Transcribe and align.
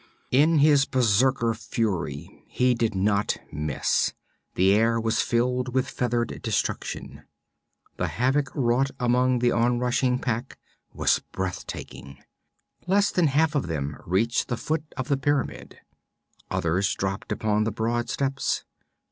In 0.31 0.57
his 0.57 0.85
berserk 0.85 1.53
fury 1.55 2.43
he 2.47 2.73
did 2.73 2.95
not 2.95 3.37
miss; 3.51 4.13
the 4.55 4.73
air 4.73 4.99
was 4.99 5.21
filled 5.21 5.75
with 5.75 5.87
feathered 5.87 6.41
destruction. 6.41 7.21
The 7.97 8.07
havoc 8.07 8.49
wrought 8.55 8.89
among 8.99 9.37
the 9.37 9.51
onrushing 9.51 10.17
pack 10.17 10.57
was 10.91 11.19
breathtaking. 11.31 12.17
Less 12.87 13.11
than 13.11 13.27
half 13.27 13.53
of 13.53 13.67
them 13.67 13.95
reached 14.07 14.47
the 14.47 14.57
foot 14.57 14.85
of 14.97 15.07
the 15.07 15.17
pyramid. 15.17 15.77
Others 16.49 16.95
dropped 16.95 17.31
upon 17.31 17.63
the 17.63 17.71
broad 17.71 18.09
steps. 18.09 18.65